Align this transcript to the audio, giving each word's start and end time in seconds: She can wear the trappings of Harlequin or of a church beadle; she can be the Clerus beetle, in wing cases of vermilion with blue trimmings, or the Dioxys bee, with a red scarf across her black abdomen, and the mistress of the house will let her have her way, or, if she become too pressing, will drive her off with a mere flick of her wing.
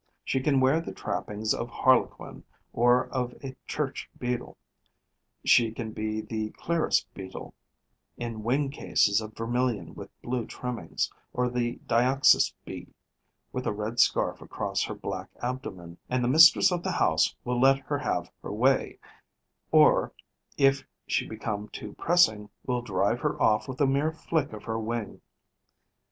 She 0.25 0.39
can 0.41 0.59
wear 0.59 0.81
the 0.81 0.93
trappings 0.95 1.53
of 1.53 1.69
Harlequin 1.69 2.43
or 2.73 3.05
of 3.09 3.35
a 3.43 3.55
church 3.67 4.09
beadle; 4.17 4.57
she 5.45 5.71
can 5.71 5.91
be 5.91 6.21
the 6.21 6.49
Clerus 6.53 7.05
beetle, 7.13 7.53
in 8.17 8.41
wing 8.41 8.71
cases 8.71 9.21
of 9.21 9.37
vermilion 9.37 9.93
with 9.93 10.09
blue 10.23 10.47
trimmings, 10.47 11.11
or 11.33 11.49
the 11.51 11.75
Dioxys 11.85 12.51
bee, 12.65 12.87
with 13.53 13.67
a 13.67 13.71
red 13.73 13.99
scarf 13.99 14.41
across 14.41 14.81
her 14.85 14.95
black 14.95 15.29
abdomen, 15.39 15.99
and 16.09 16.23
the 16.23 16.27
mistress 16.27 16.71
of 16.71 16.81
the 16.81 16.93
house 16.93 17.35
will 17.43 17.61
let 17.61 17.77
her 17.81 17.99
have 17.99 18.31
her 18.41 18.51
way, 18.51 18.97
or, 19.71 20.13
if 20.57 20.83
she 21.05 21.27
become 21.27 21.67
too 21.67 21.93
pressing, 21.93 22.49
will 22.65 22.81
drive 22.81 23.19
her 23.19 23.39
off 23.39 23.67
with 23.67 23.79
a 23.79 23.85
mere 23.85 24.11
flick 24.11 24.51
of 24.51 24.63
her 24.63 24.79
wing. 24.79 25.21